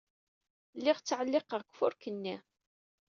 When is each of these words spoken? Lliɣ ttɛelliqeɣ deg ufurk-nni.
Lliɣ 0.77 0.97
ttɛelliqeɣ 0.99 1.61
deg 1.61 1.71
ufurk-nni. 1.71 2.35